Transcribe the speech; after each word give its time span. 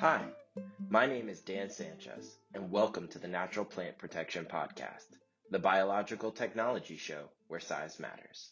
Hi, 0.00 0.20
my 0.90 1.06
name 1.06 1.30
is 1.30 1.40
Dan 1.40 1.70
Sanchez, 1.70 2.36
and 2.52 2.70
welcome 2.70 3.08
to 3.08 3.18
the 3.18 3.26
Natural 3.26 3.64
Plant 3.64 3.96
Protection 3.96 4.44
Podcast, 4.44 5.06
the 5.50 5.58
biological 5.58 6.30
technology 6.30 6.98
show 6.98 7.30
where 7.48 7.60
size 7.60 7.98
matters. 7.98 8.50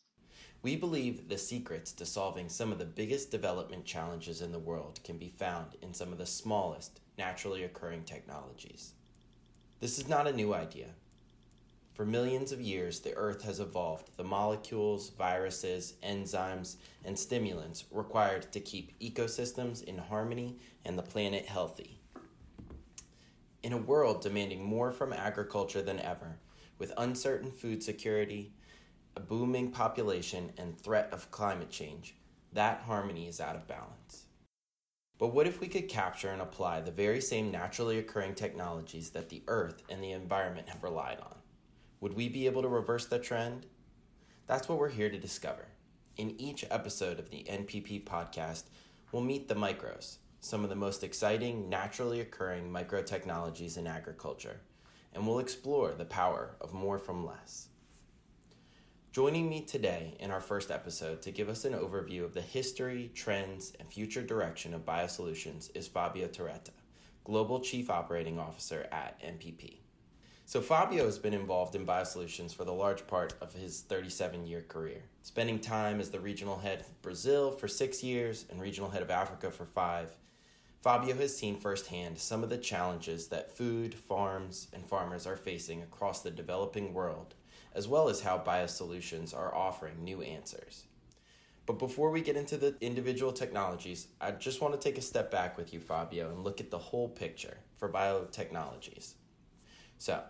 We 0.62 0.76
believe 0.76 1.28
the 1.28 1.36
secrets 1.36 1.92
to 1.92 2.06
solving 2.06 2.48
some 2.48 2.72
of 2.72 2.78
the 2.78 2.86
biggest 2.86 3.30
development 3.30 3.84
challenges 3.84 4.40
in 4.40 4.52
the 4.52 4.58
world 4.58 5.00
can 5.04 5.18
be 5.18 5.34
found 5.38 5.76
in 5.82 5.92
some 5.92 6.12
of 6.12 6.18
the 6.18 6.24
smallest 6.24 7.00
naturally 7.18 7.62
occurring 7.62 8.04
technologies. 8.04 8.94
This 9.80 9.98
is 9.98 10.08
not 10.08 10.26
a 10.26 10.32
new 10.32 10.54
idea. 10.54 10.94
For 11.94 12.04
millions 12.04 12.50
of 12.50 12.60
years, 12.60 12.98
the 12.98 13.14
Earth 13.14 13.42
has 13.42 13.60
evolved 13.60 14.16
the 14.16 14.24
molecules, 14.24 15.10
viruses, 15.10 15.94
enzymes, 16.02 16.74
and 17.04 17.16
stimulants 17.16 17.84
required 17.92 18.50
to 18.50 18.58
keep 18.58 18.98
ecosystems 18.98 19.84
in 19.84 19.98
harmony 19.98 20.58
and 20.84 20.98
the 20.98 21.02
planet 21.02 21.46
healthy. 21.46 22.00
In 23.62 23.72
a 23.72 23.78
world 23.78 24.22
demanding 24.22 24.64
more 24.64 24.90
from 24.90 25.12
agriculture 25.12 25.82
than 25.82 26.00
ever, 26.00 26.38
with 26.80 26.92
uncertain 26.98 27.52
food 27.52 27.80
security, 27.80 28.52
a 29.14 29.20
booming 29.20 29.70
population, 29.70 30.52
and 30.58 30.76
threat 30.76 31.08
of 31.12 31.30
climate 31.30 31.70
change, 31.70 32.16
that 32.52 32.80
harmony 32.80 33.28
is 33.28 33.40
out 33.40 33.54
of 33.54 33.68
balance. 33.68 34.24
But 35.16 35.28
what 35.28 35.46
if 35.46 35.60
we 35.60 35.68
could 35.68 35.88
capture 35.88 36.30
and 36.30 36.42
apply 36.42 36.80
the 36.80 36.90
very 36.90 37.20
same 37.20 37.52
naturally 37.52 37.98
occurring 37.98 38.34
technologies 38.34 39.10
that 39.10 39.28
the 39.28 39.44
Earth 39.46 39.80
and 39.88 40.02
the 40.02 40.10
environment 40.10 40.68
have 40.68 40.82
relied 40.82 41.20
on? 41.20 41.36
Would 42.04 42.16
we 42.16 42.28
be 42.28 42.44
able 42.44 42.60
to 42.60 42.68
reverse 42.68 43.06
the 43.06 43.18
trend? 43.18 43.64
That's 44.46 44.68
what 44.68 44.78
we're 44.78 44.90
here 44.90 45.08
to 45.08 45.16
discover. 45.16 45.68
In 46.18 46.38
each 46.38 46.62
episode 46.70 47.18
of 47.18 47.30
the 47.30 47.46
NPP 47.48 48.04
podcast, 48.04 48.64
we'll 49.10 49.22
meet 49.22 49.48
the 49.48 49.54
micros, 49.54 50.18
some 50.38 50.64
of 50.64 50.68
the 50.68 50.76
most 50.76 51.02
exciting, 51.02 51.70
naturally 51.70 52.20
occurring 52.20 52.70
microtechnologies 52.70 53.78
in 53.78 53.86
agriculture, 53.86 54.60
and 55.14 55.26
we'll 55.26 55.38
explore 55.38 55.94
the 55.94 56.04
power 56.04 56.56
of 56.60 56.74
more 56.74 56.98
from 56.98 57.24
less. 57.24 57.68
Joining 59.10 59.48
me 59.48 59.62
today 59.62 60.14
in 60.20 60.30
our 60.30 60.42
first 60.42 60.70
episode 60.70 61.22
to 61.22 61.30
give 61.30 61.48
us 61.48 61.64
an 61.64 61.72
overview 61.72 62.22
of 62.22 62.34
the 62.34 62.42
history, 62.42 63.12
trends, 63.14 63.72
and 63.80 63.88
future 63.88 64.22
direction 64.22 64.74
of 64.74 64.84
biosolutions 64.84 65.74
is 65.74 65.88
Fabio 65.88 66.28
Torretta, 66.28 66.72
Global 67.24 67.60
Chief 67.60 67.88
Operating 67.88 68.38
Officer 68.38 68.86
at 68.92 69.18
NPP. 69.22 69.83
So 70.46 70.60
Fabio 70.60 71.06
has 71.06 71.18
been 71.18 71.32
involved 71.32 71.74
in 71.74 71.86
biosolutions 71.86 72.54
for 72.54 72.64
the 72.64 72.72
large 72.72 73.06
part 73.06 73.32
of 73.40 73.54
his 73.54 73.80
37 73.80 74.46
year 74.46 74.60
career, 74.60 75.02
spending 75.22 75.58
time 75.58 76.00
as 76.00 76.10
the 76.10 76.20
regional 76.20 76.58
head 76.58 76.80
of 76.80 77.02
Brazil 77.02 77.50
for 77.50 77.66
six 77.66 78.02
years 78.02 78.44
and 78.50 78.60
regional 78.60 78.90
head 78.90 79.00
of 79.00 79.10
Africa 79.10 79.50
for 79.50 79.64
five. 79.64 80.18
Fabio 80.82 81.16
has 81.16 81.34
seen 81.34 81.58
firsthand 81.58 82.18
some 82.18 82.42
of 82.42 82.50
the 82.50 82.58
challenges 82.58 83.28
that 83.28 83.56
food, 83.56 83.94
farms, 83.94 84.68
and 84.74 84.84
farmers 84.84 85.26
are 85.26 85.34
facing 85.34 85.82
across 85.82 86.20
the 86.20 86.30
developing 86.30 86.92
world, 86.92 87.34
as 87.74 87.88
well 87.88 88.10
as 88.10 88.20
how 88.20 88.36
biosolutions 88.36 89.34
are 89.34 89.54
offering 89.54 90.04
new 90.04 90.20
answers. 90.20 90.84
But 91.64 91.78
before 91.78 92.10
we 92.10 92.20
get 92.20 92.36
into 92.36 92.58
the 92.58 92.76
individual 92.82 93.32
technologies, 93.32 94.08
I 94.20 94.32
just 94.32 94.60
want 94.60 94.74
to 94.74 94.80
take 94.80 94.98
a 94.98 95.02
step 95.02 95.30
back 95.30 95.56
with 95.56 95.72
you, 95.72 95.80
Fabio, 95.80 96.28
and 96.28 96.44
look 96.44 96.60
at 96.60 96.70
the 96.70 96.76
whole 96.76 97.08
picture 97.08 97.56
for 97.78 97.88
biotechnologies. 97.88 99.14
So, 99.96 100.22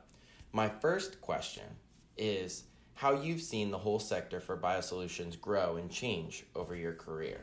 my 0.55 0.69
first 0.69 1.21
question 1.21 1.65
is 2.17 2.65
how 2.95 3.13
you've 3.13 3.43
seen 3.43 3.73
the 3.73 3.79
whole 3.79 3.99
sector 3.99 4.39
for 4.41 4.57
biosolutions 4.57 5.39
grow 5.39 5.77
and 5.77 5.91
change 5.91 6.45
over 6.55 6.77
your 6.77 6.93
career. 6.93 7.41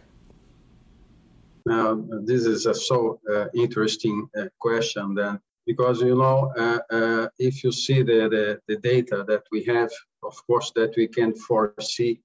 Now, 1.65 2.01
this 2.23 2.45
is 2.45 2.65
a 2.65 2.73
so 2.73 3.19
uh, 3.29 3.47
interesting 3.53 4.27
uh, 4.35 4.45
question 4.59 5.13
then, 5.13 5.39
because 5.67 6.01
you 6.01 6.15
know, 6.15 6.53
uh, 6.57 6.79
uh, 6.89 7.27
if 7.37 7.65
you 7.65 7.71
see 7.73 8.01
the, 8.01 8.29
the, 8.35 8.59
the, 8.67 8.77
data 8.77 9.25
that 9.27 9.43
we 9.51 9.63
have, 9.65 9.91
of 10.23 10.35
course, 10.47 10.71
that 10.75 10.93
we 10.95 11.07
can 11.07 11.35
foresee 11.35 12.21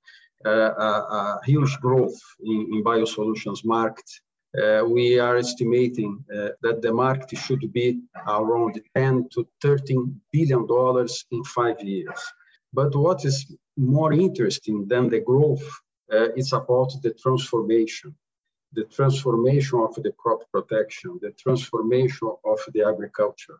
uh, 0.46 0.50
a, 0.50 0.90
a, 1.18 1.40
huge 1.44 1.76
growth 1.80 2.18
in, 2.44 2.68
in 2.72 2.84
biosolutions 2.84 3.64
market 3.64 4.08
we 4.86 5.18
are 5.18 5.36
estimating 5.36 6.24
uh, 6.32 6.48
that 6.62 6.80
the 6.82 6.92
market 6.92 7.38
should 7.38 7.72
be 7.72 8.00
around 8.26 8.80
10 8.94 9.28
to 9.34 9.46
13 9.60 10.20
billion 10.32 10.66
dollars 10.66 11.24
in 11.30 11.44
five 11.44 11.80
years. 11.82 12.20
But 12.72 12.94
what 12.94 13.24
is 13.24 13.46
more 13.76 14.12
interesting 14.12 14.86
than 14.88 15.08
the 15.08 15.20
growth 15.20 15.66
uh, 16.12 16.28
is 16.36 16.52
about 16.52 16.92
the 17.02 17.12
transformation, 17.14 18.14
the 18.72 18.84
transformation 18.84 19.80
of 19.80 19.94
the 20.02 20.12
crop 20.12 20.40
protection, 20.52 21.18
the 21.20 21.32
transformation 21.32 22.30
of 22.44 22.58
the 22.72 22.82
agriculture. 22.82 23.56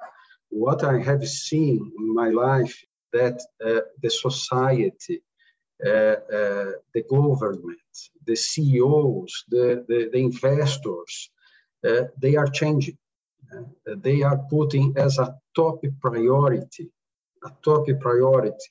What 0.51 0.85
I 0.85 0.99
have 1.01 1.27
seen 1.27 1.93
in 1.99 2.15
my 2.15 2.31
life 2.31 2.85
that 3.13 3.41
uh, 3.65 3.81
the 4.03 4.11
society 4.11 5.17
uh, 5.17 5.21
uh, 5.21 5.36
Uh, 5.85 5.89
uh, 5.89 6.73
the 6.95 7.03
government, 7.11 7.79
the 8.25 8.35
CEOs, 8.35 9.45
the, 9.49 9.85
the, 9.89 10.09
the 10.11 10.19
investors, 10.19 11.31
uh, 11.87 12.05
they 12.19 12.35
are 12.35 12.47
changing. 12.47 12.97
Uh, 13.53 13.95
they 13.99 14.23
are 14.23 14.39
putting 14.51 14.95
as 14.97 15.19
a 15.19 15.37
top 15.55 15.85
priority, 16.01 16.91
a 17.45 17.51
top 17.63 17.87
priority, 18.01 18.71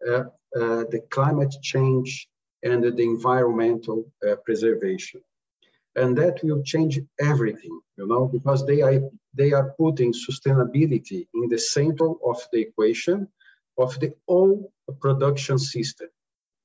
the 0.00 1.00
climate 1.10 1.54
change 1.62 2.28
and 2.64 2.82
the 2.82 3.02
environmental 3.02 4.04
preservation 4.44 5.20
and 5.96 6.16
that 6.16 6.40
will 6.42 6.62
change 6.62 7.00
everything 7.20 7.80
you 7.96 8.06
know 8.06 8.26
because 8.26 8.66
they 8.66 8.80
are 8.80 9.00
they 9.34 9.52
are 9.52 9.74
putting 9.78 10.12
sustainability 10.12 11.26
in 11.34 11.48
the 11.48 11.58
center 11.58 12.08
of 12.24 12.38
the 12.52 12.60
equation 12.60 13.28
of 13.78 13.98
the 14.00 14.12
whole 14.26 14.72
production 15.00 15.58
system 15.58 16.08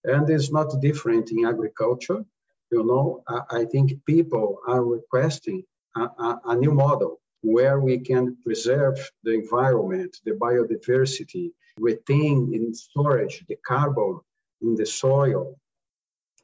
and 0.07 0.29
it's 0.29 0.51
not 0.51 0.81
different 0.81 1.31
in 1.31 1.45
agriculture. 1.45 2.23
You 2.72 2.84
know, 2.85 3.23
I, 3.28 3.59
I 3.59 3.66
think 3.66 4.03
people 4.06 4.59
are 4.68 4.84
requesting 4.84 5.63
a, 5.95 6.01
a, 6.01 6.41
a 6.45 6.56
new 6.56 6.72
model 6.72 7.19
where 7.41 7.79
we 7.79 8.00
can 8.00 8.35
preserve 8.44 8.97
the 9.23 9.34
environment, 9.34 10.18
the 10.25 10.31
biodiversity, 10.31 11.51
retain 11.79 12.51
in 12.53 12.73
storage 12.73 13.45
the 13.47 13.57
carbon 13.66 14.19
in 14.62 14.75
the 14.75 14.85
soil, 14.85 15.56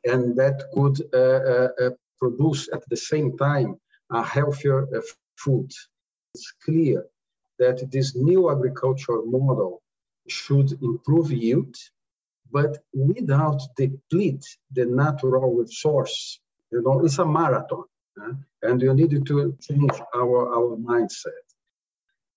and 0.05 0.35
that 0.35 0.57
could 0.73 0.97
uh, 1.13 1.41
uh, 1.53 1.69
uh 1.83 1.89
produce 2.19 2.69
at 2.71 2.83
the 2.89 2.95
same 3.11 3.37
time 3.37 3.75
a 4.11 4.23
healthier 4.23 4.81
uh, 4.95 5.01
food. 5.37 5.69
It's 6.35 6.53
clear 6.63 7.05
that 7.59 7.91
this 7.91 8.15
new 8.15 8.51
agricultural 8.51 9.25
model 9.25 9.81
should 10.27 10.71
improve 10.81 11.31
yield, 11.31 11.75
but 12.53 12.77
without 12.93 13.59
deplete 13.75 14.45
the 14.71 14.85
natural 14.85 15.55
resource. 15.55 16.39
You 16.71 16.83
know, 16.83 17.03
it's 17.03 17.17
a 17.17 17.25
marathon, 17.25 17.85
and 18.61 18.81
you 18.81 18.93
need 18.93 19.25
to 19.25 19.57
change 19.59 19.97
our, 20.15 20.39
our 20.57 20.77
mindset. 20.77 21.45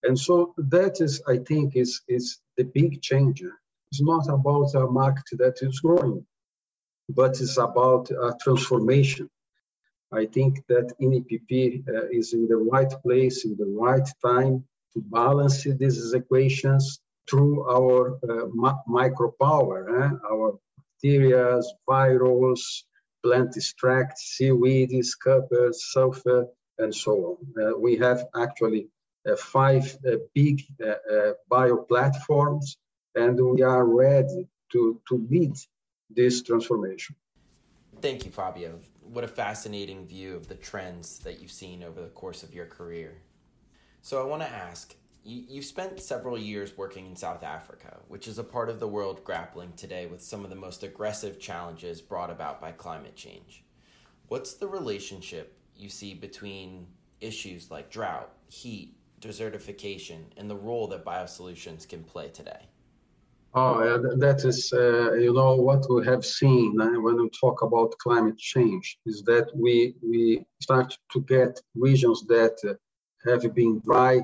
And 0.03 0.19
so 0.19 0.55
that 0.57 1.01
is, 1.01 1.23
I 1.29 1.37
think, 1.39 1.77
is, 1.77 2.01
is 2.09 2.39
the 2.57 2.65
big 2.65 3.03
change. 3.03 3.43
It's 3.91 4.03
not 4.03 4.27
about 4.29 4.75
a 4.75 4.87
market 4.87 5.29
that 5.33 5.59
is 5.61 5.81
growing, 5.81 6.25
but 7.09 7.33
it's 7.41 7.59
about 7.59 8.11
a 8.11 8.35
transformation. 8.43 9.29
I 10.13 10.27
think 10.27 10.65
that 10.69 10.93
NPP 11.01 11.89
uh, 11.89 12.07
is 12.11 12.33
in 12.33 12.47
the 12.49 12.57
right 12.57 12.93
place, 13.03 13.45
in 13.45 13.57
the 13.57 13.67
right 13.67 14.09
time 14.25 14.65
to 14.95 15.01
balance 15.01 15.65
these 15.65 16.15
equations 16.15 17.01
through 17.29 17.69
our 17.69 18.19
uh, 18.29 18.47
micropower, 18.89 20.05
eh? 20.05 20.17
our 20.31 20.59
bacteria, 20.77 21.61
virals, 21.89 22.83
plant 23.23 23.57
extracts, 23.57 24.37
seaweed, 24.37 24.93
copper, 25.23 25.71
sulfur, 25.73 26.47
and 26.79 26.95
so 26.95 27.39
on. 27.57 27.63
Uh, 27.63 27.79
we 27.79 27.97
have 27.97 28.27
actually 28.41 28.89
uh, 29.27 29.37
five 29.37 29.97
uh, 30.07 30.17
big 30.35 30.63
uh, 30.83 30.95
uh, 31.13 31.33
bio 31.49 31.77
platforms, 31.77 32.77
and 33.15 33.41
we 33.41 33.63
are 33.63 33.85
ready 33.85 34.47
to, 34.71 35.01
to 35.09 35.27
lead 35.31 35.55
this 36.11 36.43
transformation. 36.43 37.17
Thank 38.01 38.25
you, 38.25 38.31
Fabio. 38.31 38.79
What 39.01 39.25
a 39.25 39.29
fascinating 39.29 40.07
view 40.07 40.37
of 40.37 40.49
the 40.49 40.55
trends 40.55 41.19
that 41.21 41.41
you've 41.41 41.51
seen 41.51 41.83
over 41.83 42.01
the 42.01 42.09
course 42.09 42.43
of 42.43 42.55
your 42.55 42.67
career. 42.67 43.23
So, 44.03 44.23
I 44.23 44.27
want 44.27 44.43
to 44.43 44.49
ask 44.49 44.95
you, 45.27 45.43
you 45.49 45.63
spent 45.63 46.01
several 46.01 46.39
years 46.39 46.77
working 46.77 47.07
in 47.07 47.17
South 47.17 47.43
Africa, 47.43 47.99
which 48.09 48.29
is 48.29 48.39
a 48.39 48.45
part 48.45 48.71
of 48.71 48.79
the 48.79 48.87
world 48.87 49.25
grappling 49.25 49.73
today 49.77 50.07
with 50.07 50.23
some 50.23 50.45
of 50.45 50.51
the 50.51 50.57
most 50.57 50.85
aggressive 50.85 51.41
challenges 51.41 52.01
brought 52.01 52.31
about 52.31 52.61
by 52.61 52.71
climate 52.71 53.17
change. 53.17 53.65
What's 54.29 54.55
the 54.55 54.69
relationship 54.69 55.59
you 55.77 55.89
see 55.89 56.15
between 56.15 56.87
issues 57.21 57.71
like 57.71 57.91
drought, 57.91 58.31
heat, 58.49 58.95
desertification, 59.21 60.21
and 60.37 60.49
the 60.49 60.57
role 60.57 60.87
that 60.89 61.05
biosolutions 61.05 61.89
can 61.89 62.05
play 62.05 62.29
today? 62.29 62.69
Oh, 63.55 63.99
that 64.19 64.45
is, 64.45 64.71
uh, 64.73 65.15
you 65.15 65.33
know, 65.33 65.57
what 65.57 65.87
we 65.89 66.05
have 66.05 66.25
seen 66.25 66.79
uh, 66.81 67.01
when 67.01 67.17
we 67.21 67.31
talk 67.31 67.63
about 67.63 67.97
climate 67.99 68.37
change 68.37 68.99
is 69.07 69.23
that 69.23 69.49
we 69.55 69.95
we 70.03 70.45
start 70.61 70.97
to 71.13 71.21
get 71.23 71.59
regions 71.75 72.27
that 72.27 72.57
uh, 72.69 72.75
have 73.29 73.55
been 73.55 73.81
dry 73.81 74.21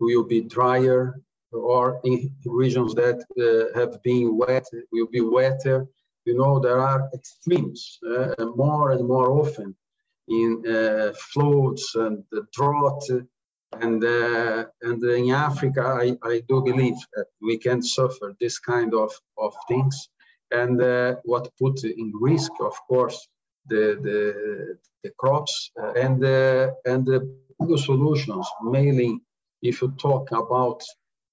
will 0.00 0.24
be 0.24 0.42
drier, 0.42 1.20
or 1.52 2.00
in 2.04 2.30
regions 2.44 2.94
that 2.94 3.18
uh, 3.38 3.78
have 3.78 4.02
been 4.02 4.36
wet 4.36 4.66
will 4.92 5.06
be 5.06 5.20
wetter. 5.20 5.86
You 6.24 6.36
know, 6.36 6.58
there 6.58 6.80
are 6.80 7.08
extremes 7.14 7.98
uh, 8.08 8.46
more 8.56 8.92
and 8.92 9.06
more 9.06 9.30
often 9.30 9.76
in 10.28 10.64
uh, 10.66 11.12
floods 11.32 11.94
and 11.94 12.24
drought. 12.52 13.04
And, 13.80 14.02
uh, 14.04 14.64
and 14.82 15.02
in 15.02 15.30
Africa, 15.32 15.82
I, 15.82 16.16
I 16.22 16.42
do 16.48 16.62
believe 16.62 16.96
that 17.14 17.26
we 17.42 17.58
can 17.58 17.82
suffer 17.82 18.34
this 18.40 18.58
kind 18.58 18.94
of, 18.94 19.12
of 19.36 19.52
things. 19.68 20.08
And 20.50 20.80
uh, 20.80 21.16
what 21.24 21.50
put 21.60 21.84
in 21.84 22.12
risk, 22.20 22.52
of 22.60 22.74
course, 22.88 23.28
the, 23.66 23.98
the, 24.02 24.78
the 25.02 25.10
crops 25.18 25.70
and, 25.96 26.20
the, 26.22 26.74
and 26.84 27.04
the 27.04 27.78
solutions, 27.78 28.46
mainly 28.62 29.20
if 29.64 29.80
you 29.80 29.88
talk 29.98 30.30
about 30.32 30.82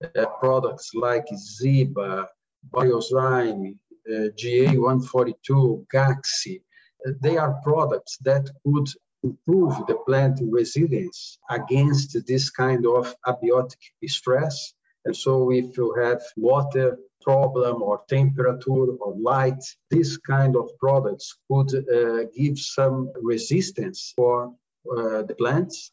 uh, 0.03 0.25
products 0.39 0.91
like 0.95 1.25
Zeba, 1.59 2.25
Biozyme, 2.73 3.75
uh, 4.09 4.29
GA142, 4.39 5.85
Gaxi, 5.93 6.61
uh, 7.05 7.11
they 7.21 7.37
are 7.37 7.59
products 7.63 8.17
that 8.21 8.49
could 8.63 8.87
improve 9.23 9.75
the 9.87 9.97
plant 10.07 10.39
resilience 10.49 11.37
against 11.49 12.17
this 12.25 12.49
kind 12.49 12.85
of 12.87 13.13
abiotic 13.27 13.83
stress. 14.07 14.73
And 15.05 15.15
so 15.15 15.51
if 15.51 15.77
you 15.77 15.93
have 16.01 16.21
water 16.37 16.97
problem 17.21 17.83
or 17.83 18.01
temperature 18.09 18.87
or 19.03 19.15
light, 19.19 19.63
this 19.89 20.17
kind 20.17 20.55
of 20.55 20.69
products 20.79 21.37
could 21.49 21.71
uh, 21.73 22.23
give 22.35 22.57
some 22.57 23.11
resistance 23.21 24.13
for 24.15 24.53
uh, 24.97 25.21
the 25.23 25.35
plants, 25.37 25.91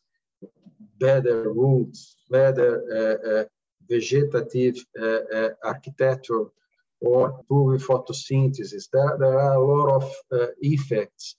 better 0.99 1.53
roots, 1.53 2.17
better 2.31 2.71
uh, 2.99 3.31
uh, 3.31 3.45
vegetative 3.89 4.77
uh, 5.01 5.49
architecture 5.65 6.47
or 7.01 7.39
improving 7.39 7.87
photosynthesis. 7.87 8.89
There, 8.93 9.17
there 9.19 9.39
are 9.39 9.55
a 9.55 9.65
lot 9.65 10.03
of 10.03 10.13
effects 10.61 11.37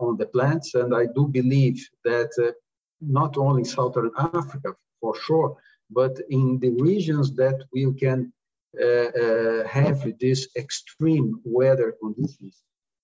on 0.00 0.16
the 0.16 0.26
plants, 0.26 0.74
and 0.74 0.94
I 0.94 1.06
do 1.14 1.28
believe 1.28 1.86
that 2.04 2.54
not 3.00 3.36
only 3.36 3.64
Southern 3.64 4.10
Africa, 4.18 4.74
for 5.00 5.14
sure, 5.16 5.56
but 5.90 6.18
in 6.30 6.58
the 6.60 6.70
regions 6.70 7.34
that 7.34 7.64
we 7.72 7.92
can 7.94 8.32
uh, 8.80 8.84
uh, 8.84 9.66
have 9.66 10.06
these 10.20 10.48
extreme 10.56 11.40
weather 11.44 11.94
conditions, 12.00 12.62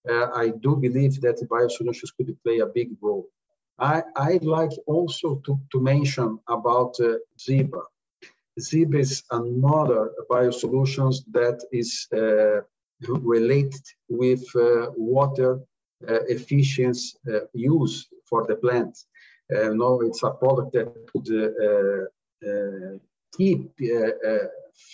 uh, 0.08 0.28
I 0.32 0.50
do 0.50 0.76
believe 0.76 1.20
that 1.23 1.44
biosolutions 1.50 2.11
could 2.17 2.37
play 2.44 2.61
a 2.61 2.67
big 2.67 2.90
role. 3.00 3.26
I, 3.78 4.02
I'd 4.17 4.44
like 4.44 4.73
also 4.87 5.37
to, 5.44 5.61
to 5.73 5.81
mention 5.81 6.38
about 6.49 6.94
uh, 7.00 7.17
Zeba. 7.38 7.82
Zeba 8.58 8.99
is 9.00 9.23
another 9.31 10.12
biosolutions 10.31 11.17
that 11.32 11.62
is 11.73 12.08
uh, 12.14 12.62
related 13.08 13.82
with 14.08 14.44
uh, 14.56 14.90
water 14.96 15.61
uh, 16.08 16.20
efficiency 16.28 17.17
uh, 17.28 17.40
use 17.52 18.08
for 18.28 18.46
the 18.46 18.56
plant. 18.56 18.96
Uh, 19.55 19.69
no, 19.75 20.00
it's 20.00 20.23
a 20.23 20.31
product 20.31 20.73
that 20.73 20.93
could 21.12 21.28
uh, 21.31 22.99
keep 23.37 23.70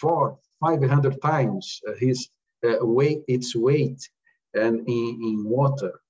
for 0.00 0.38
500 0.60 1.22
times 1.22 1.80
his 1.98 2.28
weight, 2.62 3.22
its 3.28 3.54
weight, 3.56 4.08
and 4.54 4.80
in, 4.88 5.20
in 5.22 5.44
water. 5.44 6.00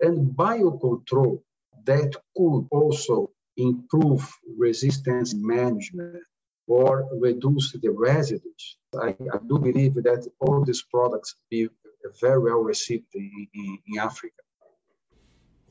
And 0.00 0.36
biocontrol 0.36 1.40
that 1.84 2.14
could 2.36 2.66
also 2.70 3.30
improve 3.56 4.28
resistance 4.56 5.34
management 5.34 6.22
or 6.66 7.08
reduce 7.12 7.72
the 7.72 7.90
residues. 7.90 8.78
I, 9.00 9.08
I 9.08 9.38
do 9.48 9.58
believe 9.58 9.94
that 9.94 10.26
all 10.40 10.64
these 10.64 10.82
products 10.82 11.36
be 11.50 11.68
very 12.20 12.38
well 12.38 12.62
received 12.62 13.14
in, 13.14 13.48
in, 13.54 13.78
in 13.86 13.98
Africa. 13.98 14.34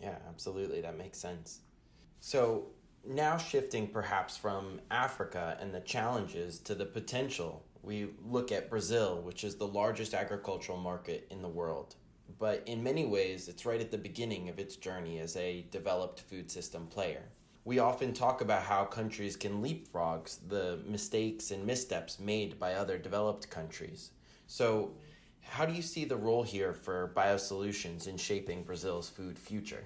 Yeah, 0.01 0.17
absolutely. 0.27 0.81
That 0.81 0.97
makes 0.97 1.17
sense. 1.17 1.61
So 2.19 2.67
now 3.07 3.37
shifting 3.37 3.87
perhaps 3.87 4.37
from 4.37 4.81
Africa 4.89 5.57
and 5.59 5.73
the 5.73 5.79
challenges 5.79 6.59
to 6.59 6.75
the 6.75 6.85
potential, 6.85 7.65
we 7.83 8.09
look 8.23 8.51
at 8.51 8.69
Brazil, 8.69 9.21
which 9.21 9.43
is 9.43 9.55
the 9.55 9.67
largest 9.67 10.13
agricultural 10.13 10.77
market 10.77 11.27
in 11.31 11.41
the 11.41 11.47
world 11.47 11.95
but 12.39 12.63
in 12.65 12.83
many 12.83 13.05
ways, 13.05 13.47
it's 13.47 13.65
right 13.65 13.81
at 13.81 13.91
the 13.91 13.97
beginning 13.97 14.49
of 14.49 14.59
its 14.59 14.75
journey 14.75 15.19
as 15.19 15.35
a 15.35 15.65
developed 15.71 16.21
food 16.21 16.51
system 16.51 16.87
player. 16.87 17.23
We 17.63 17.79
often 17.79 18.13
talk 18.13 18.41
about 18.41 18.63
how 18.63 18.85
countries 18.85 19.35
can 19.35 19.61
leapfrog 19.61 20.29
the 20.47 20.79
mistakes 20.85 21.51
and 21.51 21.65
missteps 21.65 22.19
made 22.19 22.59
by 22.59 22.73
other 22.73 22.97
developed 22.97 23.49
countries. 23.49 24.11
So, 24.47 24.91
how 25.41 25.65
do 25.65 25.73
you 25.73 25.81
see 25.81 26.05
the 26.05 26.15
role 26.15 26.43
here 26.43 26.73
for 26.73 27.11
biosolutions 27.15 28.07
in 28.07 28.17
shaping 28.17 28.63
Brazil's 28.63 29.09
food 29.09 29.37
future? 29.37 29.83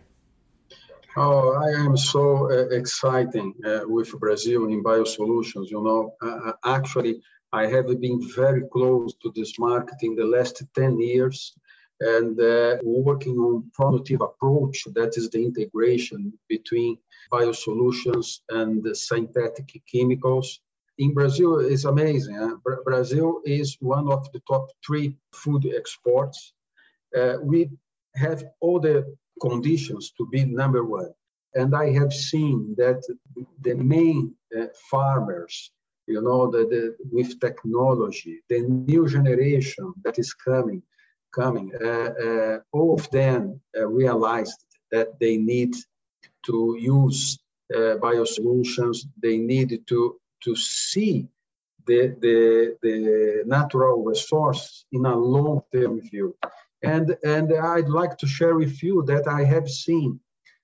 Oh, 1.18 1.54
I 1.54 1.70
am 1.86 1.96
so 1.96 2.52
uh, 2.52 2.68
exciting 2.76 3.54
uh, 3.66 3.82
with 3.88 4.12
Brazil 4.20 4.66
in 4.66 4.84
biosolutions. 4.84 5.70
You 5.70 5.82
know, 5.82 6.14
uh, 6.22 6.50
uh 6.50 6.54
actually, 6.66 7.22
I 7.54 7.68
have 7.68 7.88
been 8.02 8.20
very 8.36 8.64
close 8.68 9.14
to 9.22 9.32
this 9.34 9.58
market 9.58 9.96
in 10.02 10.16
the 10.16 10.26
last 10.26 10.62
10 10.76 11.00
years 11.00 11.56
and 12.00 12.40
uh, 12.40 12.78
working 12.84 13.38
on 13.38 13.72
ProNutiva 13.78 14.26
approach 14.26 14.84
that 14.94 15.18
is 15.18 15.30
the 15.30 15.44
integration 15.44 16.34
between 16.50 16.98
biosolutions 17.32 18.40
and 18.50 18.84
the 18.84 18.94
synthetic 18.94 19.82
chemicals. 19.92 20.60
In 20.98 21.14
brazil 21.14 21.60
is 21.60 21.86
amazing 21.86 22.36
huh? 22.36 22.56
brazil 22.86 23.42
is 23.46 23.78
one 23.80 24.12
of 24.12 24.32
the 24.34 24.42
top 24.48 24.70
three 24.86 25.18
food 25.34 25.66
exports. 25.76 26.54
Uh, 27.16 27.36
we 27.42 27.70
have 28.16 28.44
all 28.60 28.80
the 28.80 29.16
conditions 29.42 30.12
to 30.18 30.26
be 30.28 30.46
number 30.46 30.84
one. 30.84 31.12
And 31.54 31.74
i 31.76 31.92
have 31.92 32.14
seen 32.14 32.76
that 32.78 33.02
the 33.62 33.76
main 33.76 34.36
uh, 34.58 34.68
farmers 34.90 35.72
you 36.08 36.22
know 36.22 36.52
the, 36.52 36.96
with 37.12 37.40
technology 37.40 38.42
the 38.50 38.62
new 38.62 39.08
generation 39.08 39.94
that 40.04 40.20
is 40.20 40.34
coming 40.34 40.84
coming, 41.40 41.72
uh, 41.82 42.14
uh, 42.26 42.58
all 42.72 42.94
of 43.00 43.10
them 43.12 43.60
uh, 43.78 43.86
realized 43.88 44.60
that 44.92 45.08
they 45.20 45.36
need 45.38 45.74
to 46.48 46.78
use 46.80 47.40
biosolutions. 48.08 48.98
They 49.22 49.38
need 49.38 49.70
to 49.88 50.02
to 50.46 50.56
see 50.56 51.28
the, 51.88 52.16
the, 52.22 52.78
the 52.82 53.44
natural 53.46 54.04
resource 54.04 54.86
in 54.92 55.06
a 55.06 55.16
long-term 55.16 56.02
view. 56.02 56.36
And, 56.84 57.16
and 57.24 57.52
I'd 57.54 57.90
like 57.90 58.18
to 58.18 58.28
share 58.28 58.56
with 58.56 58.84
you 58.84 59.04
that 59.08 59.28
I 59.28 59.44
have 59.44 59.68
seen 59.68 60.20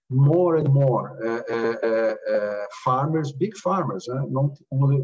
more 0.10 0.58
and 0.58 0.72
more 0.74 1.06
uh, 1.26 1.42
uh, 1.58 2.16
uh, 2.34 2.66
farmers, 2.84 3.32
big 3.32 3.56
farmers, 3.58 4.08
not 4.10 4.52
only 4.72 5.00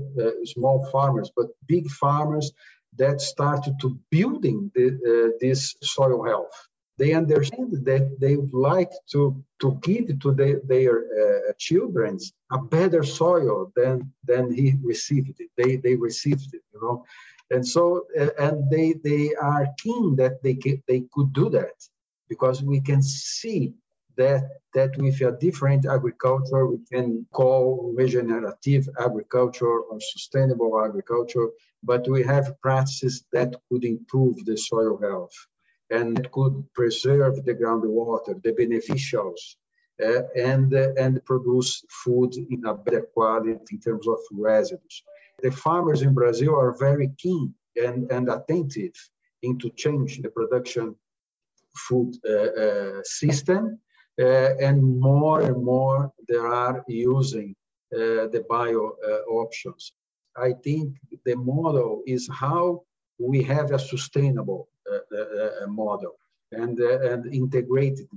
small 0.46 0.86
farmers, 0.92 1.32
but 1.36 1.48
big 1.66 1.90
farmers 1.90 2.52
that 2.96 3.22
started 3.22 3.76
to 3.82 4.00
building 4.10 4.72
the, 4.76 4.88
uh, 4.88 5.38
this 5.40 5.76
soil 5.82 6.24
health. 6.24 6.52
They 6.98 7.14
understand 7.14 7.86
that 7.86 8.18
they 8.20 8.38
would 8.38 8.54
like 8.54 8.92
to, 9.12 9.44
to 9.62 9.80
give 9.84 10.20
to 10.20 10.34
the, 10.34 10.62
their 10.66 10.96
uh, 11.00 11.54
children 11.60 12.18
a 12.52 12.58
better 12.58 13.04
soil 13.04 13.72
than, 13.76 14.12
than 14.26 14.52
he 14.52 14.76
received 14.84 15.40
it. 15.40 15.50
They, 15.56 15.76
they 15.76 15.96
received 15.96 16.54
it, 16.54 16.64
you 16.74 16.82
know. 16.82 17.06
And 17.52 17.66
so, 17.66 18.06
uh, 18.20 18.30
and 18.40 18.70
they, 18.72 18.94
they 19.04 19.36
are 19.36 19.68
keen 19.78 20.16
that 20.16 20.42
they, 20.42 20.58
they 20.88 21.04
could 21.14 21.34
do 21.34 21.50
that 21.52 21.76
because 22.30 22.64
we 22.64 22.82
can 22.82 23.04
see 23.04 23.74
that 24.18 24.50
that 24.74 24.98
with 24.98 25.22
a 25.22 25.32
different 25.40 25.86
agriculture 25.86 26.66
we 26.66 26.80
can 26.92 27.26
call 27.32 27.94
regenerative 27.96 28.90
agriculture 29.00 29.80
or 29.80 30.00
sustainable 30.02 30.84
agriculture 30.84 31.48
but 31.84 32.08
we 32.08 32.24
have 32.24 32.60
practices 32.62 33.26
that 33.32 33.56
could 33.70 33.86
improve 33.86 34.44
the 34.46 34.58
soil 34.58 34.98
health 35.02 35.36
and 35.90 36.30
could 36.32 36.64
preserve 36.74 37.46
the 37.46 37.54
groundwater 37.54 38.42
the 38.44 38.52
beneficials 38.52 39.42
uh, 40.04 40.24
and 40.36 40.74
uh, 40.74 40.90
and 40.98 41.24
produce 41.26 41.84
food 41.90 42.36
in 42.36 42.66
a 42.66 42.74
better 42.74 43.08
quality 43.14 43.58
in 43.72 43.80
terms 43.80 44.08
of 44.08 44.20
residues 44.32 45.04
the 45.44 45.52
farmers 45.52 46.02
in 46.02 46.14
brazil 46.14 46.56
are 46.56 46.76
very 46.78 47.10
keen 47.18 47.54
and, 47.84 48.12
and 48.12 48.30
attentive 48.30 48.96
into 49.44 49.70
change 49.72 50.22
the 50.22 50.30
production 50.30 50.96
food 51.76 52.14
uh, 52.26 53.02
system 53.04 53.80
and 54.18 55.00
more 55.00 55.42
and 55.42 55.64
more 55.64 56.12
they 56.28 56.36
are 56.36 56.84
using 56.88 57.56
the 57.92 58.44
bio 58.50 58.96
options. 59.30 59.94
I 60.38 60.54
think 60.64 60.98
the 61.26 61.36
model 61.36 62.04
is 62.06 62.30
how 62.32 62.84
we 63.20 63.42
have 63.44 63.72
a 63.72 63.80
sustainable 63.80 64.70
model 65.68 66.16
and, 66.52 66.80
and 66.80 67.34
integrated 67.34 68.08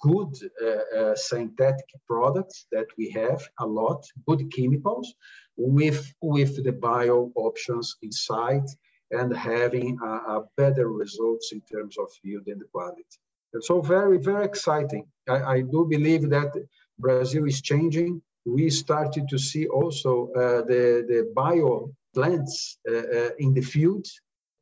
good 0.00 0.34
uh, 0.62 0.98
uh, 0.98 1.14
synthetic 1.14 1.86
products 2.06 2.66
that 2.72 2.86
we 2.98 3.10
have 3.10 3.42
a 3.60 3.66
lot, 3.66 4.04
good 4.28 4.52
chemicals 4.52 5.14
with, 5.56 6.12
with 6.20 6.62
the 6.64 6.72
bio 6.72 7.32
options 7.34 7.96
inside 8.02 8.66
and 9.10 9.34
having 9.34 9.98
a, 10.02 10.06
a 10.06 10.44
better 10.56 10.88
results 10.88 11.52
in 11.52 11.60
terms 11.62 11.96
of 11.98 12.08
yield 12.22 12.46
and 12.46 12.62
quality. 12.72 13.04
And 13.52 13.62
so 13.64 13.80
very, 13.80 14.18
very 14.18 14.44
exciting. 14.44 15.06
I, 15.28 15.42
I, 15.54 15.60
do 15.60 15.86
believe 15.88 16.28
that 16.30 16.52
Brazil 16.98 17.46
is 17.46 17.62
changing. 17.62 18.20
We 18.46 18.70
started 18.70 19.28
to 19.28 19.38
see 19.38 19.66
also 19.66 20.30
uh, 20.32 20.62
the, 20.62 21.04
the 21.08 21.32
bio 21.34 21.90
plants 22.14 22.78
uh, 22.88 22.94
uh, 22.94 23.30
in 23.38 23.52
the 23.52 23.60
field. 23.60 24.06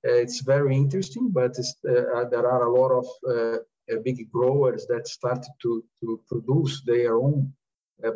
Uh, 0.06 0.14
it's 0.14 0.40
very 0.40 0.74
interesting, 0.76 1.30
but 1.30 1.56
uh, 1.58 2.24
there 2.30 2.46
are 2.50 2.66
a 2.66 2.74
lot 2.80 2.90
of 2.90 3.06
uh, 3.28 3.58
big 4.04 4.30
growers 4.32 4.86
that 4.86 5.06
started 5.06 5.52
to, 5.62 5.84
to 6.00 6.20
produce 6.28 6.82
their 6.86 7.16
own 7.16 7.52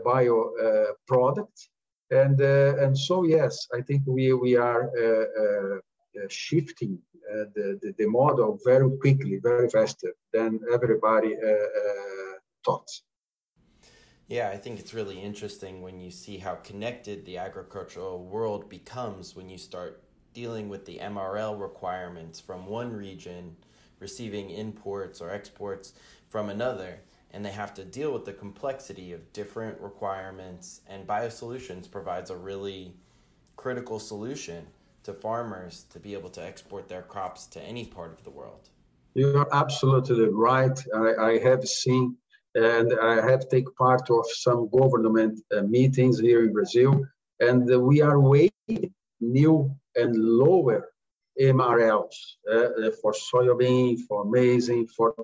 bio 0.04 0.52
product. 1.06 1.68
And, 2.10 2.40
and 2.40 2.96
so, 2.98 3.24
yes, 3.24 3.68
I 3.72 3.82
think 3.82 4.02
we, 4.06 4.32
we 4.32 4.56
are 4.56 4.90
uh, 6.18 6.26
shifting 6.28 6.98
uh, 7.30 7.44
the, 7.54 7.78
the, 7.82 7.94
the, 7.98 8.06
model 8.06 8.58
very 8.64 8.90
quickly, 8.98 9.38
very 9.42 9.68
faster 9.68 10.14
than 10.32 10.60
everybody 10.72 11.34
uh, 11.36 11.54
thought. 12.64 12.88
Yeah, 14.28 14.50
I 14.50 14.58
think 14.58 14.78
it's 14.78 14.92
really 14.92 15.18
interesting 15.18 15.80
when 15.80 16.00
you 16.00 16.10
see 16.10 16.36
how 16.36 16.56
connected 16.56 17.24
the 17.24 17.38
agricultural 17.38 18.22
world 18.22 18.68
becomes 18.68 19.34
when 19.34 19.48
you 19.48 19.56
start 19.56 20.02
dealing 20.34 20.68
with 20.68 20.84
the 20.84 20.98
MRL 20.98 21.58
requirements 21.58 22.38
from 22.38 22.66
one 22.66 22.92
region, 22.92 23.56
receiving 24.00 24.50
imports 24.50 25.22
or 25.22 25.30
exports 25.30 25.94
from 26.28 26.50
another, 26.50 27.00
and 27.30 27.42
they 27.42 27.50
have 27.50 27.72
to 27.74 27.84
deal 27.84 28.12
with 28.12 28.26
the 28.26 28.34
complexity 28.34 29.12
of 29.12 29.32
different 29.32 29.80
requirements. 29.80 30.82
And 30.86 31.06
BioSolutions 31.06 31.90
provides 31.90 32.30
a 32.30 32.36
really 32.36 32.92
critical 33.56 33.98
solution 33.98 34.66
to 35.04 35.14
farmers 35.14 35.86
to 35.88 35.98
be 35.98 36.12
able 36.12 36.30
to 36.30 36.44
export 36.44 36.86
their 36.86 37.02
crops 37.02 37.46
to 37.46 37.62
any 37.62 37.86
part 37.86 38.12
of 38.12 38.24
the 38.24 38.30
world. 38.30 38.68
You're 39.14 39.48
absolutely 39.54 40.28
right. 40.28 40.78
I, 40.94 41.14
I 41.14 41.38
have 41.38 41.66
seen 41.66 42.16
and 42.58 42.92
I 43.00 43.14
have 43.30 43.48
taken 43.48 43.72
part 43.74 44.10
of 44.10 44.24
some 44.30 44.68
government 44.68 45.40
uh, 45.50 45.62
meetings 45.62 46.18
here 46.18 46.44
in 46.44 46.52
Brazil, 46.52 47.04
and 47.40 47.72
uh, 47.72 47.78
we 47.80 48.00
are 48.02 48.20
waiting 48.20 48.94
new 49.20 49.74
and 49.96 50.16
lower 50.16 50.88
MRLs 51.40 52.16
uh, 52.50 52.90
for 53.00 53.12
soybean, 53.12 53.98
for 54.08 54.24
maize, 54.24 54.70
for 54.96 55.14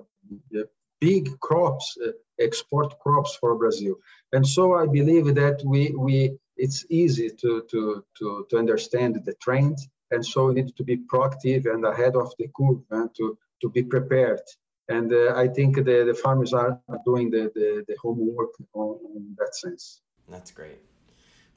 big 1.01 1.39
crops, 1.39 1.97
export 2.39 2.97
crops 2.99 3.35
for 3.35 3.55
Brazil. 3.55 3.95
And 4.31 4.45
so 4.47 4.75
I 4.75 4.85
believe 4.87 5.35
that 5.35 5.61
we 5.65 5.93
we 5.97 6.37
it's 6.57 6.85
easy 6.89 7.29
to, 7.29 7.63
to, 7.69 8.05
to, 8.17 8.47
to 8.49 8.57
understand 8.57 9.21
the 9.25 9.33
trend. 9.41 9.77
And 10.11 10.25
so 10.25 10.47
we 10.47 10.55
need 10.55 10.75
to 10.77 10.83
be 10.83 10.97
proactive 10.97 11.65
and 11.71 11.85
ahead 11.85 12.15
of 12.15 12.33
the 12.37 12.49
curve 12.55 12.81
and 12.91 13.13
to, 13.15 13.37
to 13.61 13.69
be 13.69 13.83
prepared. 13.83 14.41
And 14.87 15.11
uh, 15.11 15.33
I 15.35 15.47
think 15.47 15.75
the, 15.75 16.03
the 16.05 16.17
farmers 16.21 16.53
are 16.53 16.79
doing 17.05 17.31
the, 17.31 17.51
the, 17.55 17.83
the 17.87 17.95
homework 18.01 18.51
on, 18.73 18.99
in 19.15 19.35
that 19.39 19.55
sense. 19.55 20.01
That's 20.29 20.51
great. 20.51 20.79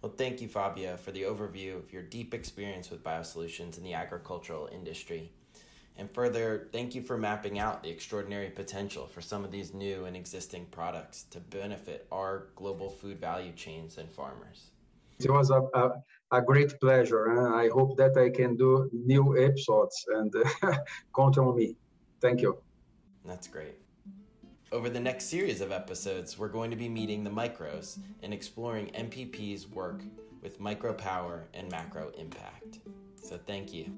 Well, 0.01 0.13
thank 0.13 0.41
you, 0.41 0.49
Fabio, 0.49 0.97
for 0.97 1.11
the 1.11 1.23
overview 1.23 1.77
of 1.77 1.93
your 1.93 2.03
deep 2.03 2.33
experience 2.33 2.91
with 2.91 3.03
biosolutions 3.03 3.77
in 3.77 3.83
the 3.83 3.95
agricultural 3.95 4.69
industry. 4.73 5.33
And 5.97 6.09
further, 6.09 6.69
thank 6.73 6.95
you 6.95 7.03
for 7.03 7.19
mapping 7.19 7.59
out 7.59 7.83
the 7.83 7.91
extraordinary 7.91 8.51
potential 8.51 9.07
for 9.09 9.21
some 9.21 9.45
of 9.45 9.51
these 9.51 9.75
new 9.75 10.05
and 10.05 10.17
existing 10.17 10.67
products 10.71 11.25
to 11.31 11.41
benefit 11.41 12.07
our 12.13 12.47
global 12.55 12.89
food 12.89 13.21
value 13.21 13.53
chains 13.53 13.99
and 13.99 14.09
farmers. 14.09 14.71
It 15.19 15.31
was 15.31 15.51
a, 15.51 15.63
a, 15.75 15.91
a 16.31 16.41
great 16.41 16.79
pleasure. 16.81 17.27
And 17.27 17.55
I 17.57 17.69
hope 17.69 17.97
that 17.97 18.17
I 18.17 18.31
can 18.31 18.57
do 18.57 18.89
new 18.93 19.37
episodes 19.37 20.05
and 20.15 20.33
uh, 20.37 20.77
count 21.17 21.37
on 21.39 21.57
me. 21.57 21.75
Thank 22.21 22.43
you. 22.43 22.59
That's 23.29 23.47
great. 23.47 23.75
Over 24.73 24.89
the 24.89 25.01
next 25.01 25.27
series 25.27 25.61
of 25.61 25.71
episodes, 25.71 26.39
we're 26.39 26.49
going 26.49 26.71
to 26.71 26.77
be 26.77 26.89
meeting 26.89 27.25
the 27.25 27.31
micros 27.31 27.99
and 28.23 28.33
exploring 28.33 28.87
NPP's 28.87 29.69
work 29.69 30.01
with 30.43 30.61
micro 30.61 30.95
power 30.95 31.45
and 31.53 31.71
macro 31.71 32.11
impact. 32.17 32.79
So 33.23 33.39
thank 33.47 33.75
you. 33.75 33.93